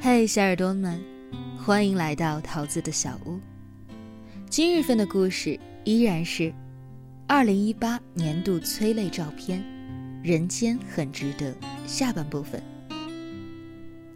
[0.00, 1.00] 嘿，小耳朵们，
[1.58, 3.38] 欢迎来到桃子的小屋。
[4.48, 6.52] 今日份的故事依然是
[7.26, 9.60] 二零一八年度催泪照片
[10.22, 11.52] 《人间很值得》
[11.86, 12.62] 下半部分。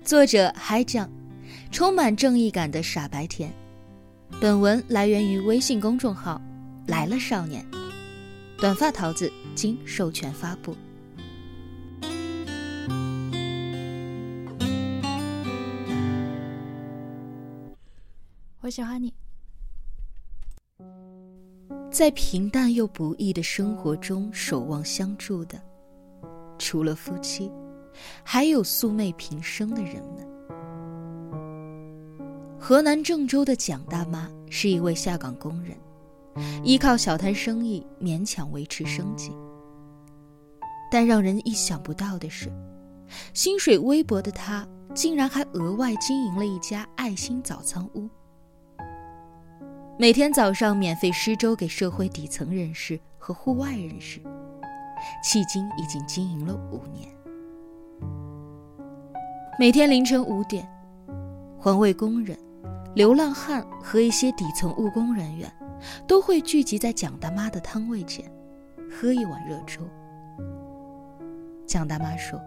[0.04, 1.08] 作者海酱，
[1.70, 3.52] 充满正义感的傻白甜。
[4.40, 6.42] 本文来源于微信公众号
[6.86, 7.64] “来了少年”，
[8.58, 10.76] 短发桃子经授权发布。
[18.64, 19.12] 我喜欢你。
[21.90, 25.60] 在平淡又不易的生活中守望相助的，
[26.58, 27.52] 除了夫妻，
[28.24, 30.26] 还有素昧平生的人们。
[32.58, 35.76] 河南郑州的蒋大妈是一位下岗工人，
[36.64, 39.30] 依靠小摊生意勉强维持生计。
[40.90, 42.50] 但让人意想不到的是，
[43.34, 48.08] 薪水微薄的她竟然还额外经营了一家爱心早餐屋。
[49.96, 54.18] 每天早上免费施粥给社会底层人士和户外人士，
[55.24, 57.08] 迄今已经经营了五年。
[59.56, 60.68] 每天凌晨五点，
[61.56, 62.36] 环卫工人、
[62.96, 65.48] 流浪汉和一些底层务工人员
[66.08, 68.28] 都会聚集在蒋大妈的摊位前，
[68.90, 69.80] 喝一碗热粥。
[71.68, 72.40] 蒋大妈说：“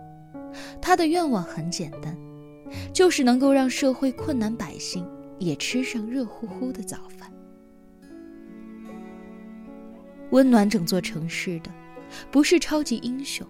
[0.82, 2.14] 她的愿望很简单，
[2.92, 7.32] 就是能够让社会困难百姓也吃上热乎乎的早饭。”
[10.32, 11.72] 温暖整座城市的，
[12.30, 13.48] 不是超级英雄，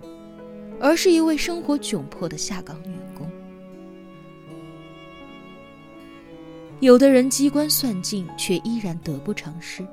[0.80, 3.30] 而是一位生活窘迫的下岗女工。
[6.80, 9.83] 有的人机关算尽，却依然得不偿失；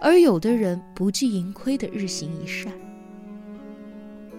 [0.00, 2.72] 而有的人不计盈亏的日行一善。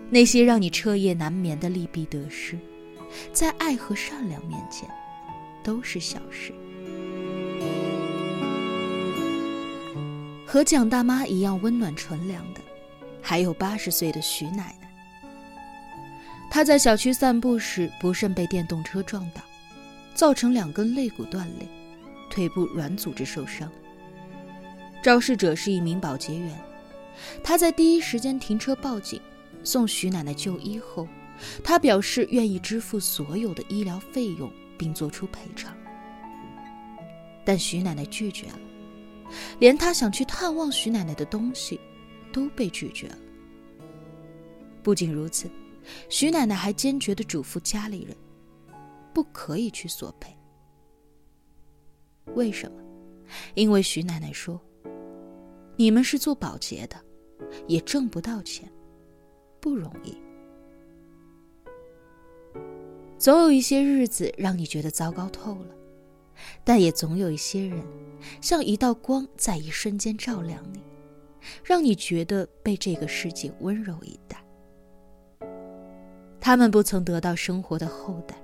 [0.09, 2.57] 那些让你彻夜难眠的利弊得失，
[3.33, 4.89] 在爱和善良面前，
[5.61, 6.53] 都是小事。
[10.51, 12.61] 和蒋大妈一样温暖纯良的，
[13.21, 14.91] 还有八十岁的徐奶奶。
[16.49, 19.43] 她在小区散步时不慎被电动车撞倒，
[20.15, 21.69] 造成两根肋骨断裂，
[22.31, 23.71] 腿部软组织受伤。
[25.03, 26.59] 肇事者是一名保洁员，
[27.43, 29.21] 他在第一时间停车报警，
[29.63, 31.07] 送徐奶奶就医后，
[31.63, 35.71] 他表示愿意支付所有的医疗费用并做出赔偿，
[37.45, 38.59] 但徐奶奶拒绝了。
[39.59, 41.79] 连他想去探望徐奶奶的东西，
[42.31, 43.17] 都被拒绝了。
[44.81, 45.49] 不仅如此，
[46.09, 48.15] 徐奶奶还坚决地嘱咐家里人，
[49.13, 50.35] 不可以去索赔。
[52.35, 52.81] 为什么？
[53.53, 54.59] 因为徐奶奶说
[55.77, 56.95] ：“你们是做保洁的，
[57.67, 58.71] 也挣不到钱，
[59.59, 60.17] 不容易。
[63.17, 65.75] 总有一些日子让你觉得糟糕透了。”
[66.63, 67.83] 但也总有一些人，
[68.41, 70.81] 像一道光，在一瞬间照亮你，
[71.63, 74.43] 让你觉得被这个世界温柔以待。
[76.39, 78.35] 他们不曾得到生活的厚待，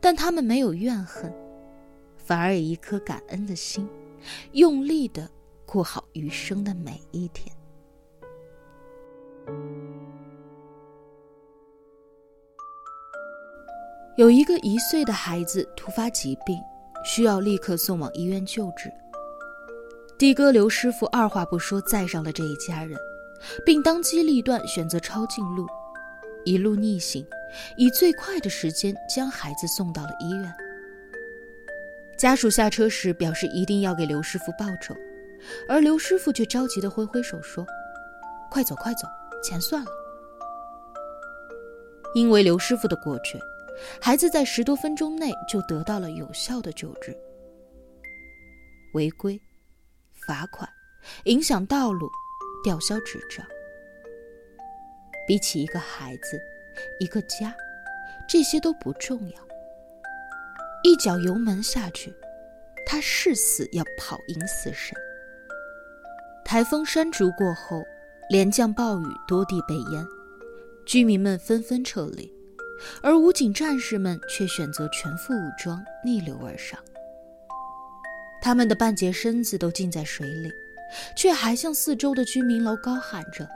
[0.00, 1.32] 但他们没有怨恨，
[2.16, 3.88] 反而以一颗感恩的心，
[4.52, 5.30] 用力的
[5.66, 7.54] 过好余生的每一天。
[14.16, 16.58] 有一个一岁的孩子突发疾病。
[17.08, 18.92] 需要立刻送往医院救治。
[20.18, 22.98] 的哥刘师傅二话不说载上了这一家人，
[23.64, 25.66] 并当机立断选择抄近路，
[26.44, 27.26] 一路逆行，
[27.78, 30.54] 以最快的时间将孩子送到了医院。
[32.18, 34.94] 家属下车时表示一定要给刘师傅报仇，
[35.66, 37.64] 而刘师傅却着急地挥挥手说
[38.50, 39.08] ：“快走快走，
[39.42, 39.90] 钱算了。”
[42.14, 43.40] 因为刘师傅的果决。
[44.00, 47.16] 孩子在十多分钟内就得到了有效的救治。
[48.94, 49.40] 违规、
[50.26, 50.68] 罚款、
[51.24, 52.08] 影响道路、
[52.64, 53.44] 吊销执照，
[55.26, 56.40] 比起一个孩子、
[56.98, 57.54] 一个家，
[58.28, 59.48] 这些都不重要。
[60.82, 62.14] 一脚油门下去，
[62.86, 64.96] 他誓死要跑赢死神。
[66.44, 67.82] 台风山竹过后，
[68.30, 70.06] 连降暴雨，多地被淹，
[70.86, 72.32] 居民们纷纷撤离。
[73.02, 76.78] 而武警战士们却选择全副武装逆流而上，
[78.40, 80.50] 他们的半截身子都浸在水里，
[81.16, 83.48] 却还向四周的居民楼高喊着：“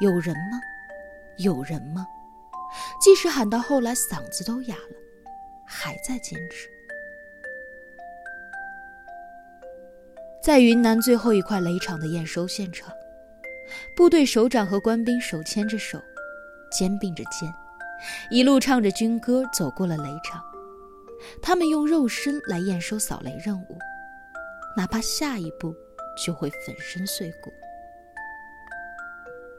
[0.00, 0.60] 有人吗？
[1.38, 2.06] 有人吗？”
[3.00, 4.96] 即使喊到后来嗓子都哑了，
[5.64, 6.68] 还在坚持。
[10.42, 12.92] 在云南最后一块雷场的验收现场，
[13.96, 16.02] 部队首长和官兵手牵着手，
[16.70, 17.50] 肩并着肩。
[18.30, 20.42] 一路唱着军歌走过了雷场。
[21.40, 23.78] 他们用肉身来验收扫雷任务，
[24.76, 25.74] 哪怕下一步
[26.24, 27.50] 就会粉身碎骨。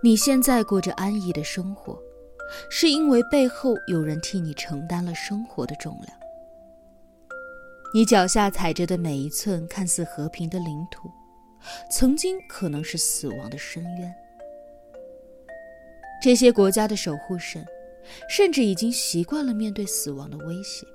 [0.04, 2.00] 你现在过着安逸的生活，
[2.70, 6.16] 是因为背后有人替你承担了生活的重量。
[7.94, 11.10] 你脚下踩着的每一寸看似和平的领土，
[11.90, 14.14] 曾经可能是死亡的深渊。
[16.22, 17.66] 这些国家的守护神，
[18.30, 20.86] 甚至已经习惯了面对死亡的威胁。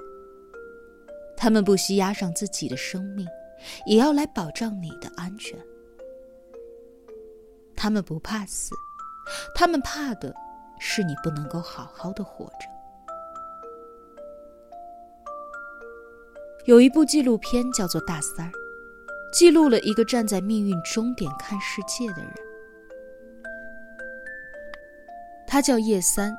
[1.37, 3.27] 他们不惜押上自己的生命，
[3.87, 5.59] 也要来保障你的安全。
[7.75, 8.75] 他们不怕死。
[9.55, 10.35] 他们怕的
[10.81, 12.69] 是你不能够好好的活着。
[16.67, 18.51] 有一部纪录片叫做《大三儿》，
[19.33, 22.33] 记录了一个站在命运终点看世界的人。
[25.47, 26.37] 他叫叶三，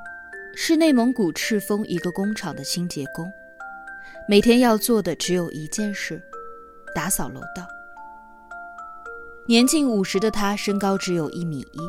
[0.54, 3.32] 是内蒙古赤峰一个工厂的清洁工，
[4.28, 6.22] 每天要做的只有一件事：
[6.94, 7.66] 打扫楼道。
[9.48, 11.80] 年近五十的他，身高只有一米一。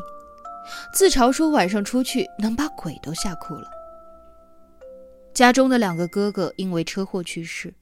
[0.93, 3.69] 自嘲说晚上出去能把鬼都吓哭了。
[5.33, 7.73] 家中的两个哥哥因为车祸去世，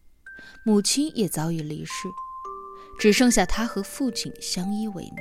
[0.66, 2.08] 母亲也早已离世，
[3.00, 5.18] 只剩下他和父亲相依为命。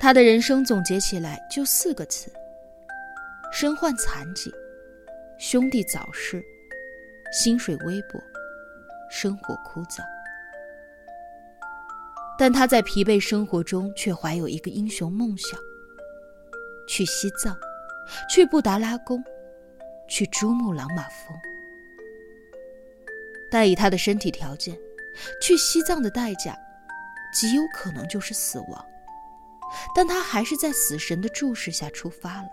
[0.00, 2.28] 他的人生总结起来就四个词：
[3.54, 4.50] 身患残疾，
[5.38, 6.42] 兄弟早逝，
[7.30, 8.18] 薪水微薄，
[9.10, 10.02] 生活枯燥。
[12.38, 15.60] 但他在疲惫生活中却怀有一个英雄梦想：
[16.88, 17.54] 去西藏，
[18.26, 19.22] 去布达拉宫，
[20.08, 21.36] 去珠穆朗玛峰。
[23.50, 24.74] 但以他的身体条件，
[25.42, 26.58] 去西藏的代价
[27.34, 28.86] 极有可能就是死亡。
[29.94, 32.48] 但他还是在死神的注视下出发了。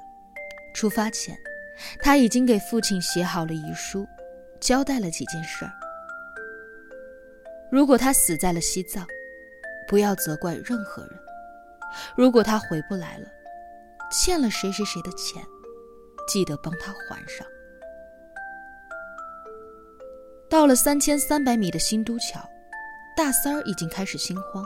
[0.80, 1.38] 出发前，
[2.02, 4.08] 他已经给父亲写好了遗书，
[4.62, 5.72] 交代了几件事儿。
[7.70, 9.06] 如果他死在了西藏，
[9.90, 11.12] 不要责怪任何人。
[12.16, 13.28] 如果他回不来了，
[14.10, 15.44] 欠了谁谁谁的钱，
[16.30, 17.46] 记得帮他还上。
[20.50, 22.40] 到了三千三百米的新都桥，
[23.18, 24.64] 大三儿已经开始心慌，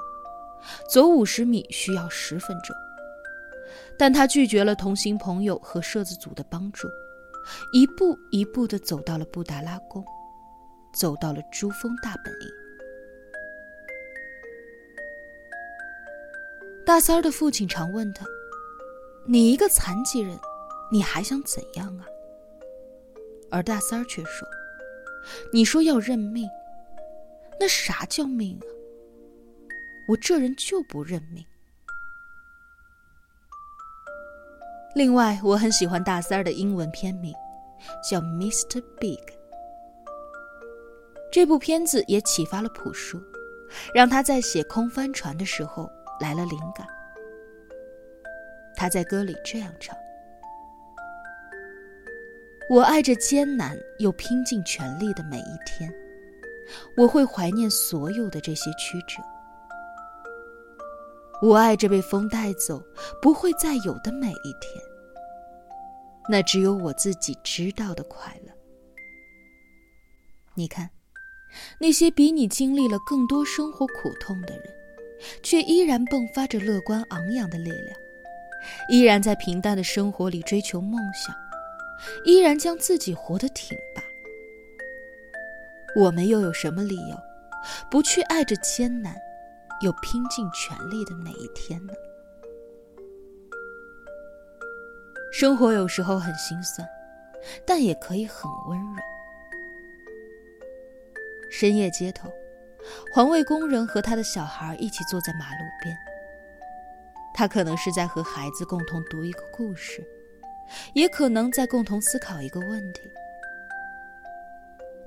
[0.87, 2.75] 走五十米需要十分钟。
[3.97, 6.87] 但他拒绝了同行朋友和摄制组的帮助，
[7.71, 10.03] 一步一步地走到了布达拉宫，
[10.93, 12.49] 走到了珠峰大本营。
[16.85, 18.25] 大三儿的父亲常问他
[19.25, 20.37] ：“你一个残疾人，
[20.91, 22.05] 你还想怎样啊？”
[23.49, 24.47] 而大三儿却说
[25.53, 26.49] ：“你说要认命，
[27.59, 28.67] 那啥叫命啊？
[30.09, 31.45] 我这人就不认命。”
[34.95, 37.33] 另外，我很喜欢大三儿的英文片名，
[38.09, 38.81] 叫《Mr.
[38.99, 39.17] Big》。
[41.31, 43.19] 这部片子也启发了朴树，
[43.93, 45.89] 让他在写《空帆船》的时候。
[46.21, 46.87] 来了灵感，
[48.77, 49.97] 他在歌里这样唱
[52.69, 55.91] ：“我爱着艰难又拼尽全力的每一天，
[56.95, 59.21] 我会怀念所有的这些曲折。
[61.43, 62.81] 我爱着被风带走
[63.21, 64.81] 不会再有的每一天，
[66.29, 68.53] 那只有我自己知道的快乐。
[70.53, 70.89] 你看，
[71.79, 74.63] 那些比你经历了更多生活苦痛的人。”
[75.41, 77.97] 却依然迸发着乐观昂扬的力量，
[78.89, 81.33] 依然在平淡的生活里追求梦想，
[82.25, 84.03] 依然将自己活得挺拔。
[85.95, 87.17] 我们又有什么理由
[87.89, 89.15] 不去爱着艰难
[89.81, 91.93] 有拼尽全力的每一天呢？
[95.31, 96.87] 生活有时候很心酸，
[97.65, 99.01] 但也可以很温柔。
[101.49, 102.31] 深夜街头。
[103.13, 105.95] 环卫工人和他的小孩一起坐在马路边。
[107.33, 110.05] 他可能是在和孩子共同读一个故事，
[110.93, 113.01] 也可能在共同思考一个问题。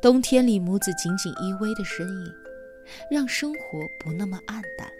[0.00, 2.34] 冬天里母子紧紧依偎的身影，
[3.10, 4.92] 让生活不那么暗淡了。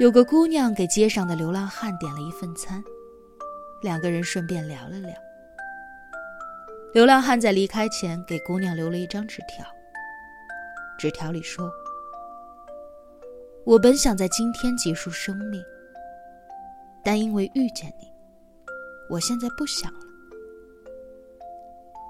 [0.00, 2.82] 有个姑娘给街上的流浪汉点了一份餐，
[3.82, 5.14] 两个人顺便聊了聊。
[6.92, 9.64] 流浪汉在离开前给姑娘留了一张纸条。
[10.96, 11.70] 纸条里说
[13.66, 15.60] ：“我本想在今天结束生命，
[17.04, 18.12] 但因为遇见你，
[19.10, 20.00] 我现在不想了。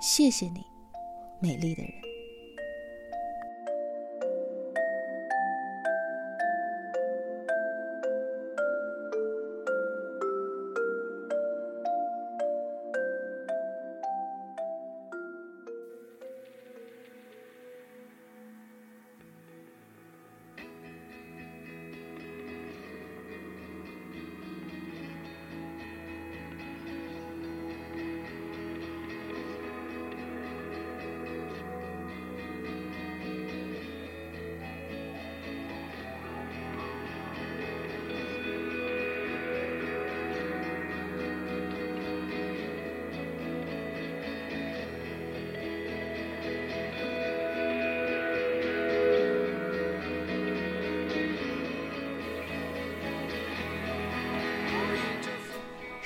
[0.03, 0.61] 谢谢你，
[1.41, 1.93] 美丽的人。”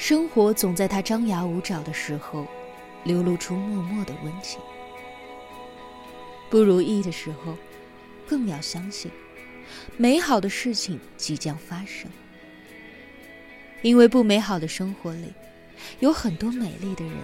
[0.08, 2.46] 生活总在他张牙舞爪的时候，
[3.04, 4.58] 流露出默默的温情。
[6.48, 7.54] 不如意的时候，
[8.26, 9.10] 更要相信，
[9.98, 12.10] 美好的事情即将发生。
[13.82, 15.30] 因为不美好的生活里，
[16.00, 17.14] 有很多美丽的人。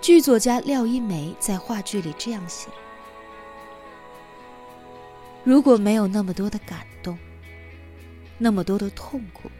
[0.00, 2.68] 剧作家廖一梅在话剧里这样写
[5.42, 7.18] ：“如果没有那么多的感动，
[8.38, 9.50] 那么多的痛苦，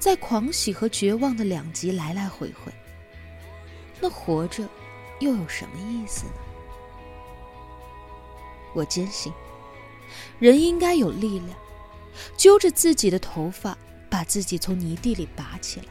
[0.00, 2.72] 在狂喜和绝望的两极来来回回，
[4.00, 4.66] 那活着
[5.20, 6.32] 又有什么意思呢？”
[8.74, 9.32] 我坚信，
[10.38, 11.50] 人应该有力量。
[12.36, 13.76] 揪着自己的头发，
[14.10, 15.86] 把自己从泥地里拔起来。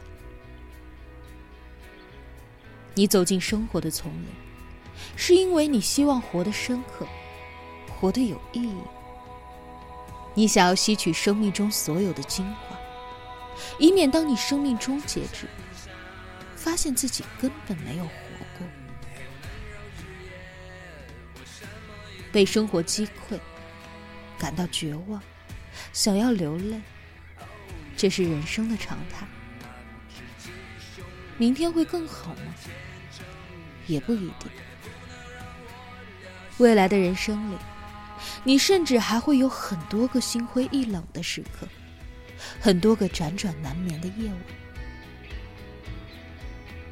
[2.94, 4.26] 你走进生活的丛林，
[5.16, 7.06] 是因为你希望活得深刻，
[7.88, 8.76] 活得有意义。
[10.34, 12.69] 你想要吸取生命中所有的精华，
[13.78, 15.46] 以免当你生命终结之，
[16.56, 18.10] 发现自己根本没有活
[18.58, 18.66] 过，
[22.32, 23.38] 被生活击溃，
[24.38, 25.20] 感到绝望。
[25.92, 26.80] 想要流泪，
[27.96, 29.26] 这是人生的常态。
[31.38, 32.54] 明天会更好吗？
[33.86, 34.50] 也不一定。
[36.58, 37.56] 未来的人生里，
[38.44, 41.66] 你甚至还会有很多个心灰意冷的时刻，
[42.60, 44.38] 很多个辗转难眠的夜晚。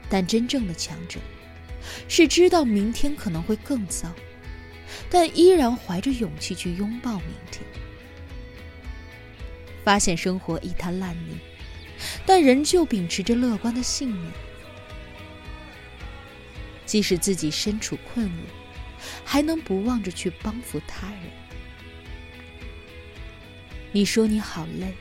[0.08, 1.20] 但真正的强者，
[2.08, 4.10] 是知道明天可能会更糟，
[5.10, 7.62] 但依然怀着勇气去拥抱明天。
[9.84, 11.38] 发现生活一滩烂泥，
[12.26, 14.32] 但仍旧秉持着乐观的信念。
[16.84, 18.42] 即使自己身处困厄，
[19.24, 21.20] 还能不忘着去帮扶他人。
[23.92, 24.94] 你说你好累，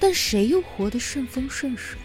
[0.00, 1.98] 但谁又活得顺风顺水？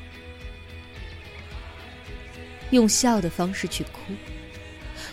[2.72, 4.14] 用笑的方式去哭，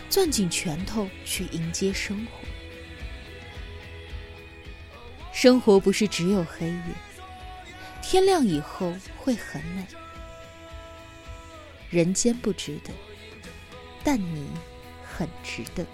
[0.09, 2.31] 攥紧拳头去迎接生活。
[5.31, 6.83] 生活不是只有黑夜，
[8.01, 9.85] 天亮以后会很美。
[11.89, 12.91] 人间不值得，
[14.03, 14.47] 但你
[15.03, 15.85] 很值得。